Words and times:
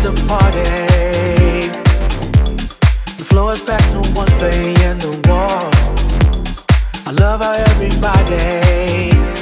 is 0.00 0.06
a 0.06 0.26
party. 0.28 0.62
The 3.18 3.24
floor 3.24 3.52
is 3.52 3.62
back, 3.62 3.82
no 3.92 4.02
one's 4.14 4.32
playing 4.34 4.98
the 4.98 5.12
wall. 5.28 5.70
I 7.06 7.12
love 7.12 7.40
how 7.40 7.52
everybody 7.52 8.36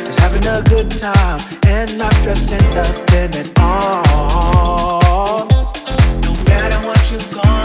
is 0.08 0.16
having 0.16 0.46
a 0.46 0.62
good 0.68 0.90
time 0.90 1.40
and 1.66 1.98
not 1.98 2.12
stressing 2.14 2.68
nothing 2.74 3.34
at 3.34 3.48
all. 3.60 5.46
No 6.26 6.32
matter 6.44 6.78
what 6.86 7.10
you've 7.10 7.30
gone. 7.32 7.57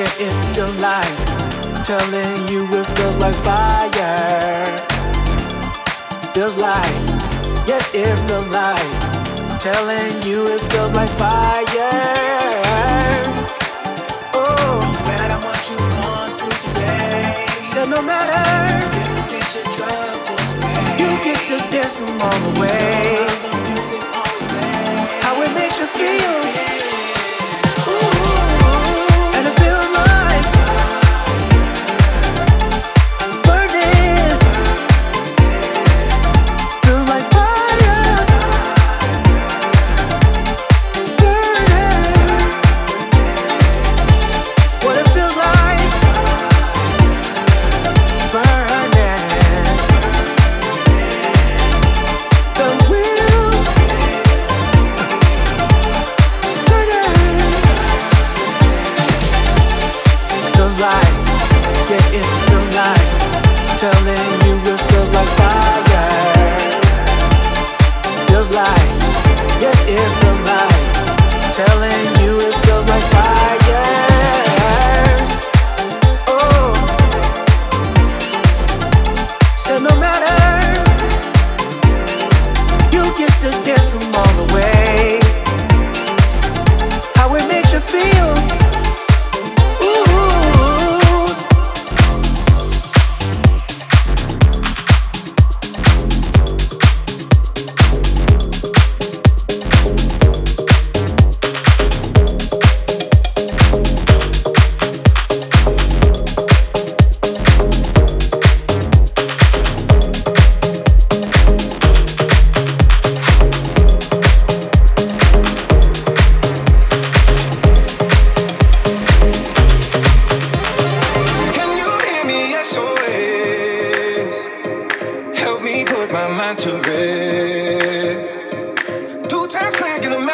get 0.00 0.20
in 0.20 0.36
the 0.56 0.66
light. 0.80 1.18
Telling 1.84 2.48
you, 2.48 2.64
it 2.72 2.86
feels 2.96 3.18
like 3.18 3.36
fire. 3.44 4.64
Feels 6.32 6.56
like, 6.56 6.96
yeah, 7.68 7.82
it 7.92 8.16
feels 8.26 8.48
like. 8.48 8.90
Telling 9.60 10.12
you, 10.24 10.38
it 10.54 10.62
feels 10.72 10.92
like 10.94 11.10
fire. 11.20 11.92
Oh, 14.32 14.80
no 14.80 15.00
matter 15.10 15.38
what 15.44 15.60
you've 15.68 15.88
gone 16.00 16.32
through 16.38 16.58
today, 16.66 17.34
said 17.60 17.84
so 17.84 17.90
no 17.90 18.00
matter. 18.00 18.40
You 18.80 18.88
get 18.96 19.10
to 19.18 19.22
get 19.34 19.48
your 19.56 19.66
troubles 19.76 20.48
away. 20.56 20.82
You 21.00 21.08
get 21.26 21.40
to 21.50 21.56
dance 21.72 21.98
them 22.00 22.22
all 22.24 22.42
away. 22.56 23.26
The 23.44 23.52
music 23.68 24.02
always 24.16 24.44
plays. 24.48 25.24
How 25.24 25.42
it 25.44 25.52
makes 25.54 25.78
you 25.78 25.86
feel. 25.98 26.89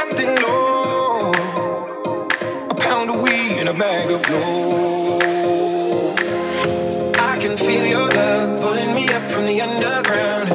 acting 0.02 0.34
low. 0.44 1.32
A 2.70 2.74
pound 2.74 3.10
of 3.10 3.16
weed 3.22 3.56
and 3.60 3.68
a 3.68 3.74
bag 3.74 4.10
of 4.10 4.20
blow. 4.28 5.18
I 7.30 7.38
can 7.42 7.56
feel 7.56 7.84
your 7.86 8.08
love 8.08 8.60
pulling 8.62 8.94
me 8.94 9.08
up 9.08 9.30
from 9.30 9.46
the 9.46 9.60
underground. 9.60 10.45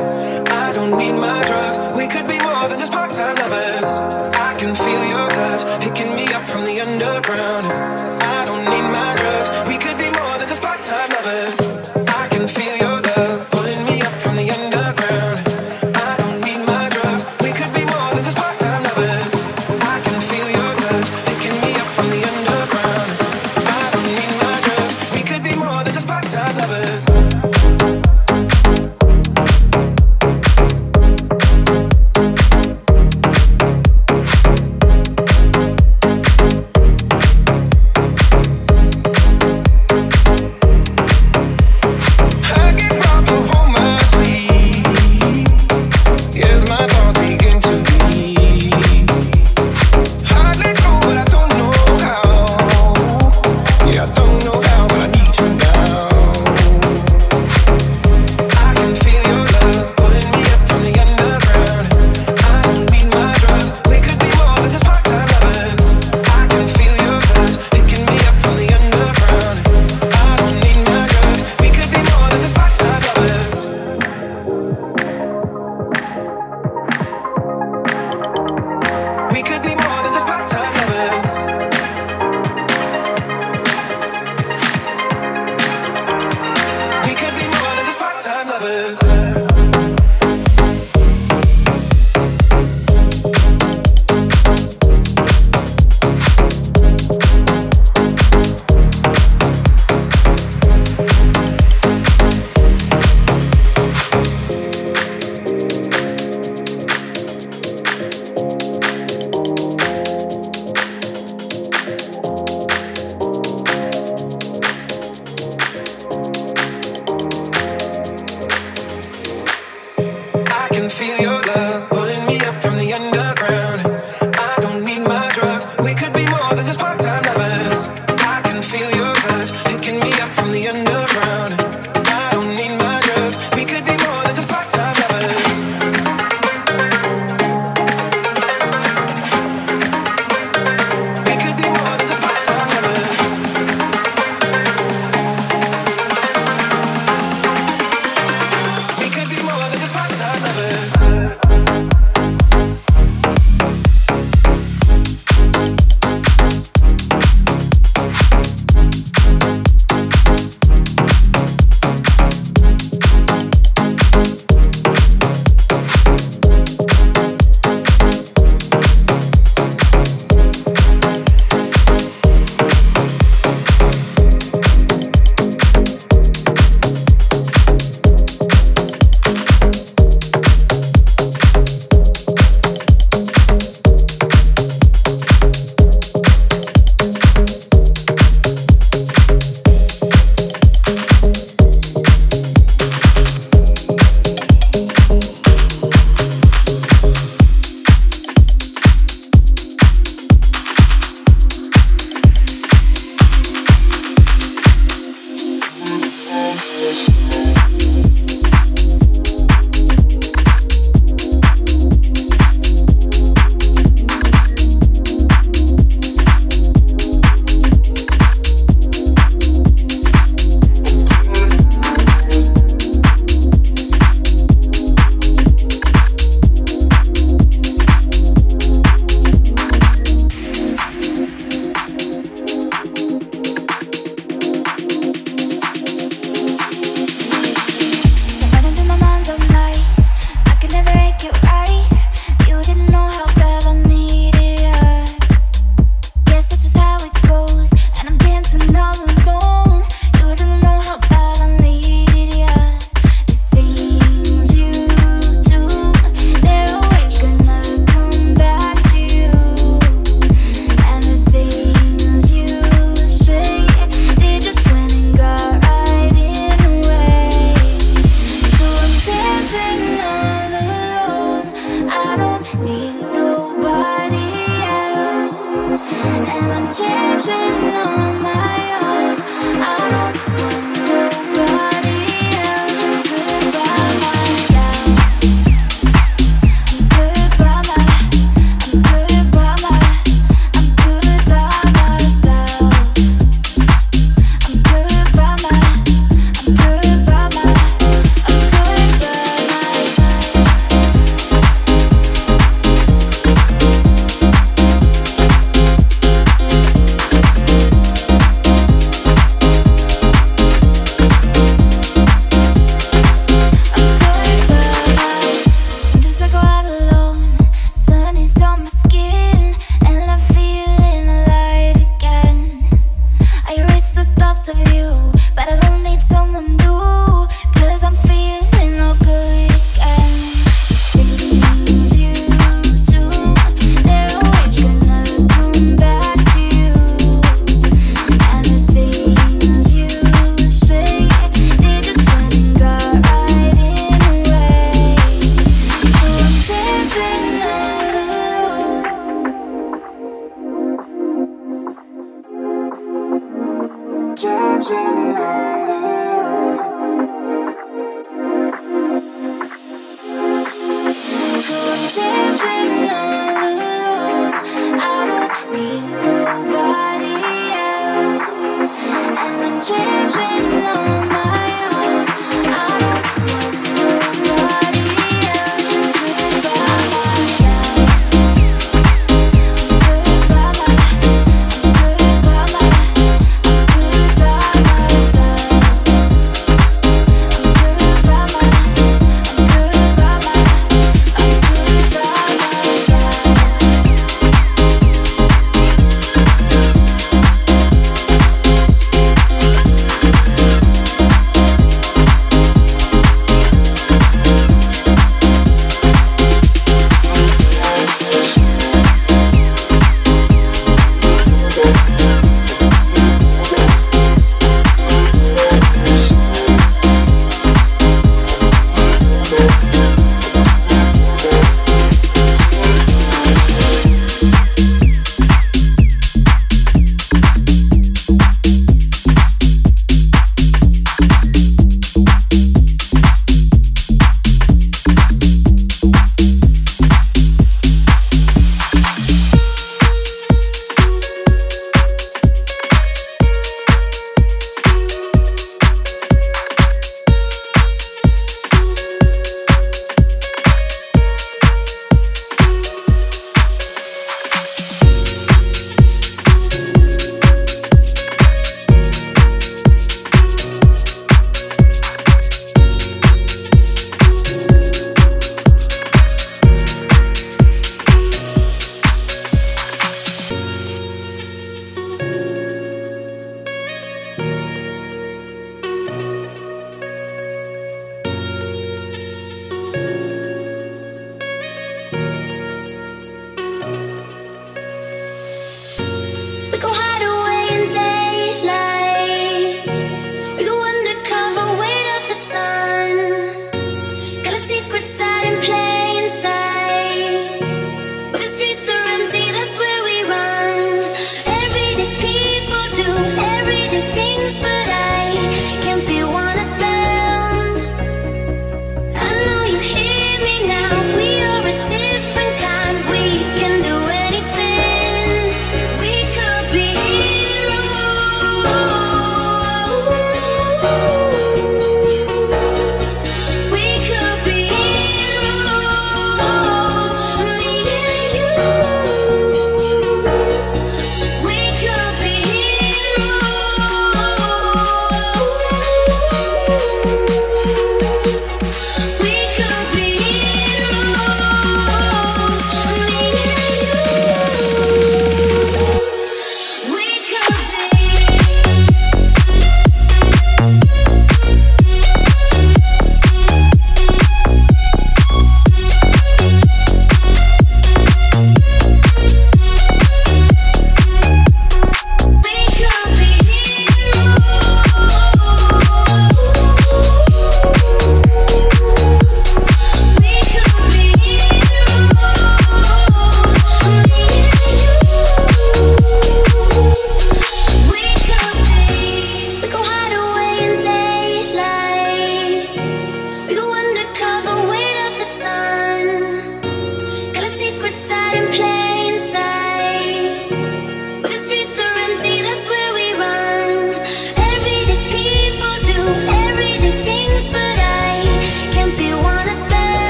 feel 120.91 121.17
your 121.21 121.41
love. 121.43 121.60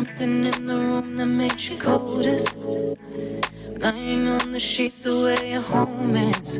something 0.00 0.46
in 0.46 0.66
the 0.66 0.74
room 0.74 1.14
that 1.16 1.26
makes 1.26 1.68
you 1.68 1.76
cold 1.76 2.24
as 2.24 2.46
Lying 3.80 4.28
on 4.28 4.50
the 4.50 4.58
sheets 4.58 5.02
the 5.02 5.14
way 5.24 5.52
your 5.52 5.60
home 5.60 6.16
is. 6.16 6.58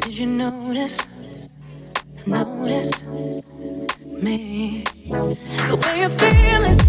Did 0.00 0.16
you 0.16 0.26
notice, 0.26 0.98
notice 2.24 3.04
me? 4.22 4.84
The 5.68 5.76
way 5.82 5.94
you 6.02 6.08
feel 6.20 6.62
is 6.72 6.80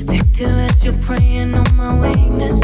Addictive 0.00 0.56
as 0.68 0.84
you're 0.84 1.02
preying 1.08 1.54
on 1.54 1.68
my 1.74 1.92
weakness. 2.04 2.60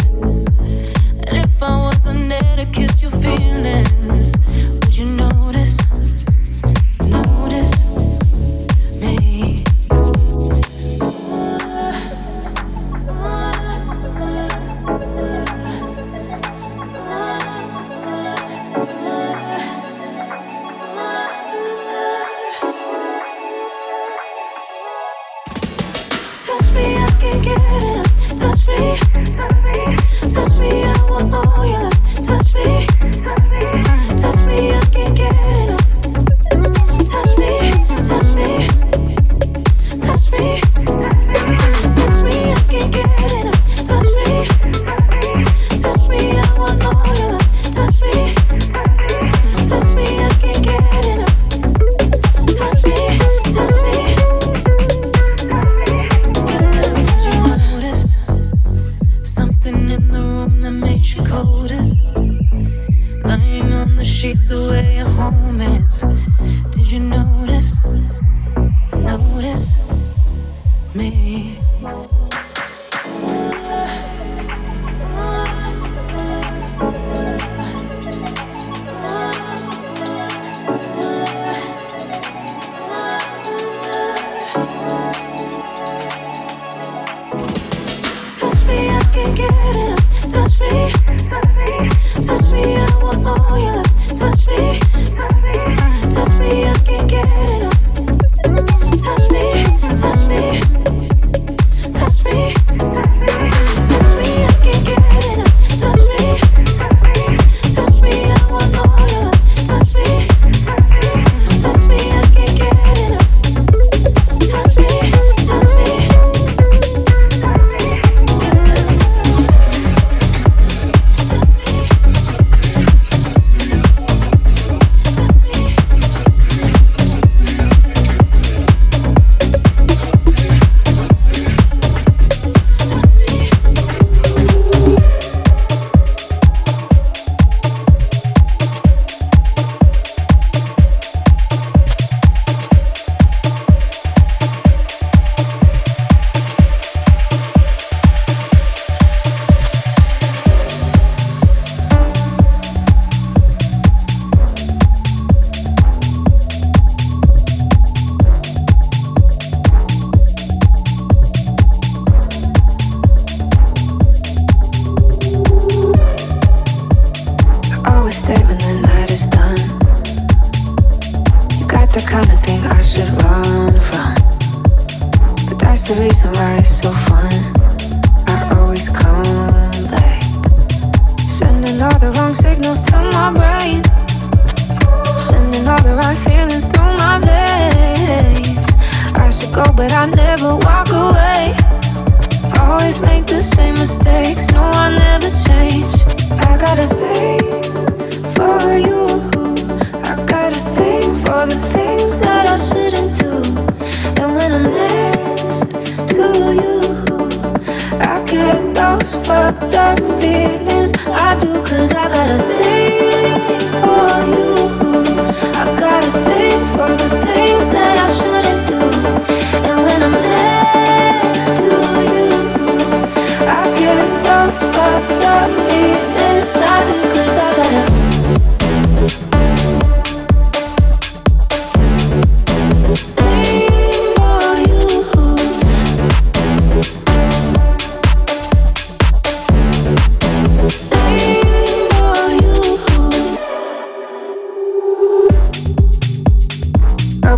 And 1.27 1.37
if 1.47 1.63
I 1.63 1.75
wasn't 1.87 2.29
there 2.29 2.57
to 2.57 2.67
kiss 2.67 3.01
your 3.01 3.13
feelings 3.13 4.35
Would 4.81 4.95
you 4.95 5.07
notice? 5.07 5.79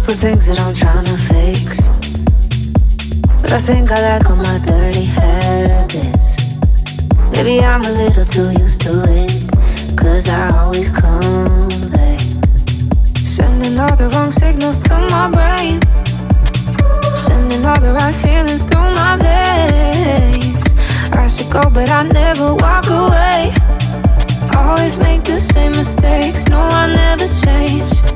for 0.06 0.12
things 0.12 0.46
that 0.46 0.60
I'm 0.60 0.72
trying 0.72 1.04
to 1.04 1.18
fix. 1.26 1.88
But 3.42 3.52
I 3.52 3.60
think 3.60 3.90
I 3.90 3.98
like 4.06 4.30
all 4.30 4.36
my 4.36 4.58
dirty 4.64 5.02
habits. 5.02 6.28
Maybe 7.32 7.58
I'm 7.58 7.82
a 7.82 7.90
little 7.90 8.24
too 8.24 8.52
used 8.54 8.82
to 8.82 9.02
it, 9.02 9.34
cause 9.98 10.28
I 10.28 10.54
always 10.58 10.92
come 10.92 11.66
back. 11.90 12.20
Sending 13.18 13.80
all 13.80 13.96
the 13.96 14.08
wrong 14.14 14.30
signals 14.30 14.78
to 14.86 14.94
my 15.10 15.26
brain. 15.26 15.82
Sending 17.26 17.66
all 17.66 17.80
the 17.80 17.90
right 17.98 18.14
feelings 18.22 18.62
through 18.62 18.90
my 19.02 19.18
veins. 19.18 20.62
I 21.10 21.26
should 21.26 21.50
go, 21.50 21.68
but 21.68 21.90
I 21.90 22.06
never 22.06 22.54
walk 22.54 22.86
away. 22.86 23.50
Always 24.54 25.00
make 25.00 25.24
the 25.24 25.40
same 25.40 25.72
mistakes, 25.72 26.46
no, 26.46 26.60
I 26.60 26.94
never 26.94 27.26
change. 27.42 28.15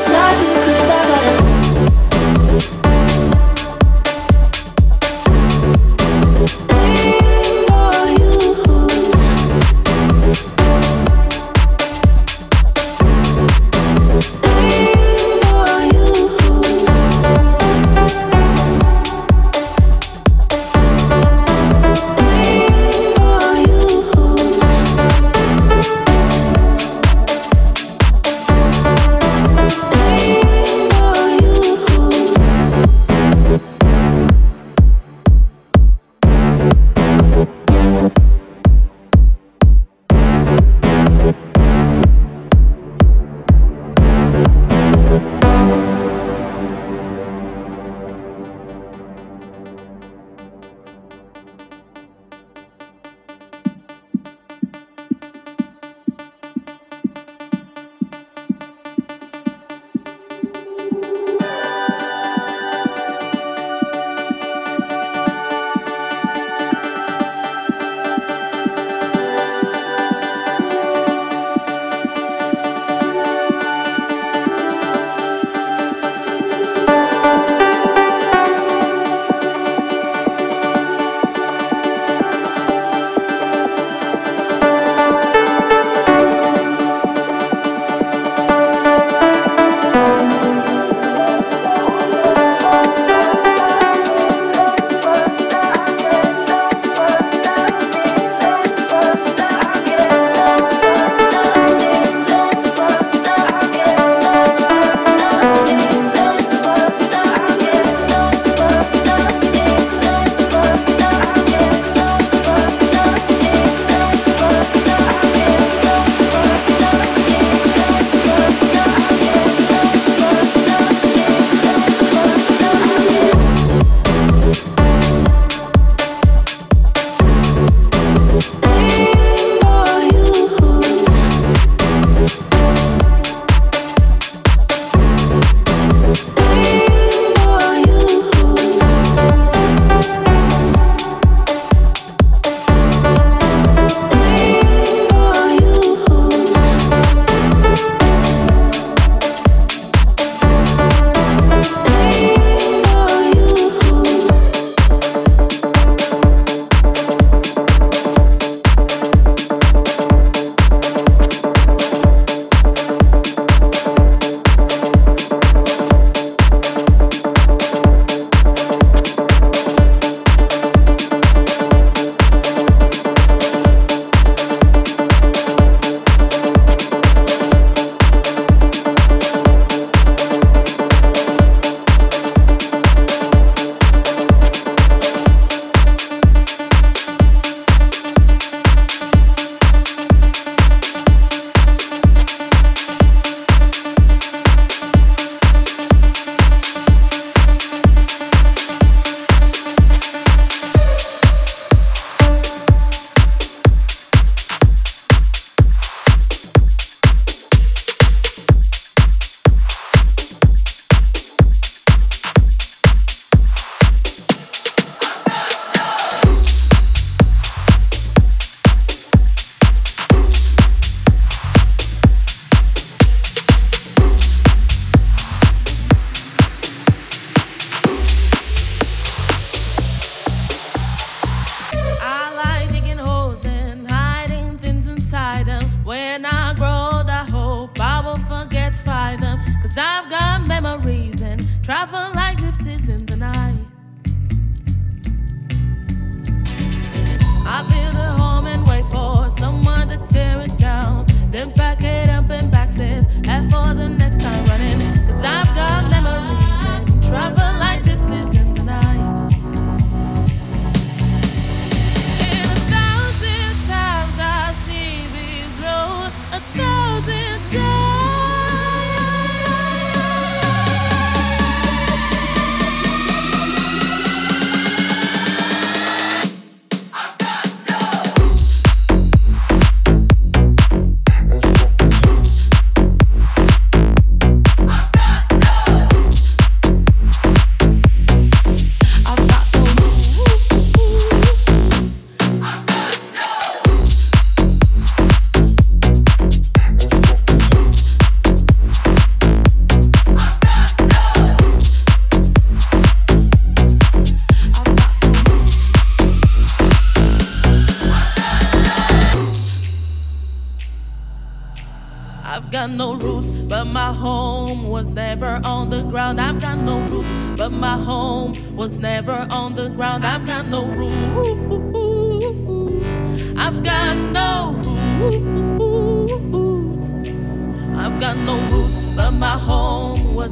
Cause 0.00 0.14
I 0.14 0.40
do, 0.40 0.54
cause 0.54 0.90
I 0.90 0.99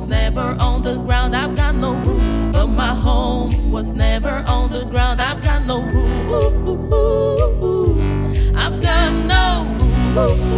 never 0.09 0.57
on 0.59 0.83
the 0.83 0.97
ground, 0.97 1.37
I've 1.37 1.55
got 1.55 1.75
no 1.75 1.93
roots. 1.95 2.49
But 2.53 2.69
my 2.69 2.95
home 2.95 3.71
was 3.71 3.93
never 3.93 4.43
on 4.47 4.71
the 4.71 4.85
ground, 4.85 5.21
I've 5.21 5.43
got 5.43 5.67
no 5.67 5.83
roots. 5.83 7.39
I've 8.57 8.81
got 8.81 9.13
no 9.33 9.67
roots. 10.17 10.49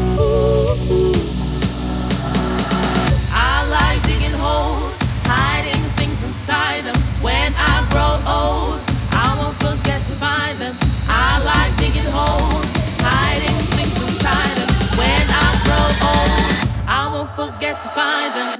I 3.32 3.66
like 3.76 4.02
digging 4.04 4.38
holes, 4.38 4.94
hiding 5.24 5.82
things 5.98 6.22
inside 6.22 6.84
them. 6.84 6.96
When 7.20 7.52
I 7.56 7.86
grow 7.90 8.14
old, 8.26 8.80
I 9.10 9.36
won't 9.38 9.56
forget 9.56 10.00
to 10.06 10.12
find 10.12 10.58
them. 10.58 10.76
I 11.08 11.42
like 11.44 11.76
digging 11.78 12.10
holes, 12.10 12.66
hiding 13.00 13.58
things 13.76 14.02
inside 14.02 14.54
them. 14.58 14.70
When 14.96 15.24
I 15.44 15.48
grow 15.66 15.88
old, 16.08 16.54
I 16.86 17.10
won't 17.12 17.30
forget 17.30 17.80
to 17.82 17.88
find 17.88 18.34
them. 18.34 18.59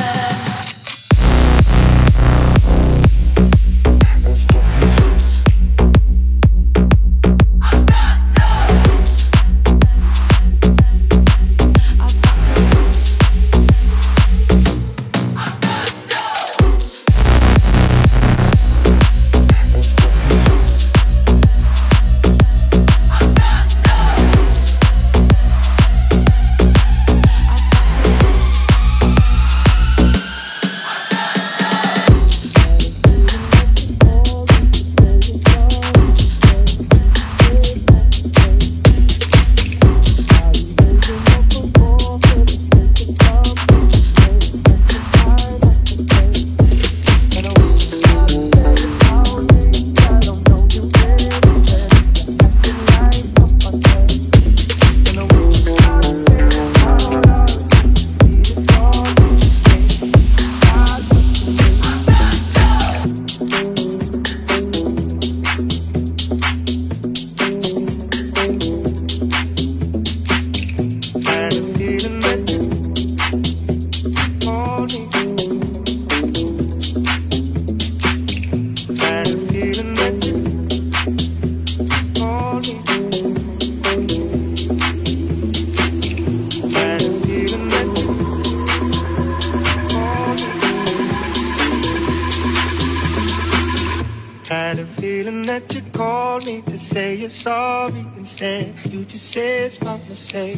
feeling 95.23 95.45
that 95.45 95.75
you 95.75 95.81
called 95.93 96.45
me 96.45 96.61
to 96.61 96.75
say 96.75 97.13
you're 97.13 97.29
sorry 97.29 98.05
instead. 98.17 98.73
You 98.91 99.05
just 99.05 99.29
say 99.31 99.65
it's 99.65 99.79
my 99.81 99.97
mistake. 100.09 100.57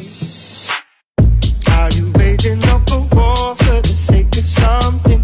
Are 1.68 1.90
you 1.90 2.10
waging 2.14 2.64
up 2.64 2.90
a 2.92 3.00
war 3.14 3.56
for 3.56 3.80
the 3.82 3.94
sake 3.94 4.34
of 4.38 4.44
something? 4.44 5.23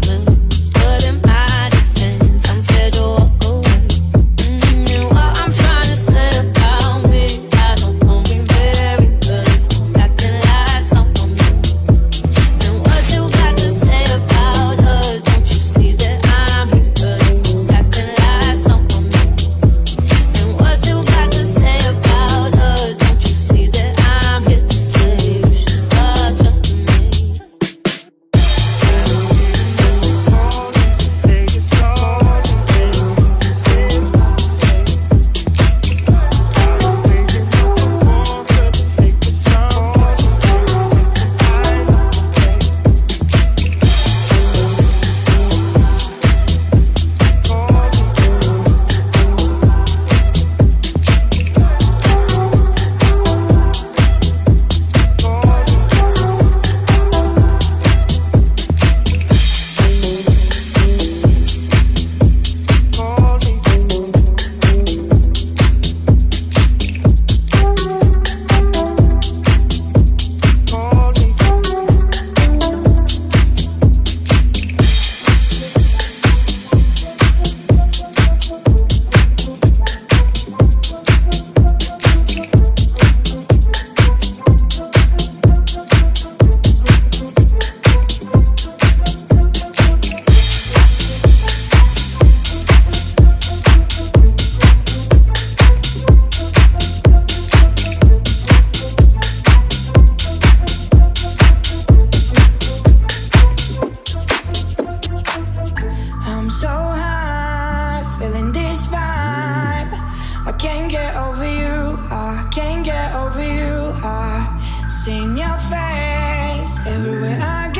over 113.31 113.43
you. 113.43 113.91
I 114.03 114.87
seen 114.87 115.37
your 115.37 115.57
face 115.71 116.85
everywhere 116.87 117.39
I 117.41 117.67
go. 117.67 117.70